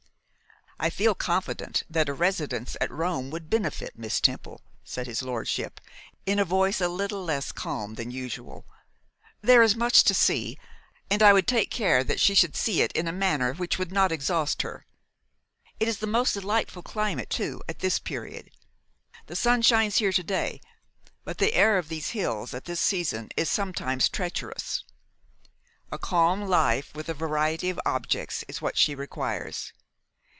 [0.83, 5.79] 'I feel confident that a residence at Rome would benefit Miss Temple,' said his lordship,
[6.25, 8.65] in a voice a little less calm than usual.
[9.43, 10.57] 'There is much to see,
[11.07, 13.91] and I would take care that she should see it in a manner which would
[13.91, 14.87] not exhaust her.
[15.79, 18.49] It is the most delightful climate, too, at this period.
[19.27, 20.61] The sun shines here to day,
[21.23, 24.83] but the air of these hills at this season is sometimes treacherous.
[25.91, 29.73] A calm life, with a variety of objects, is what she requires.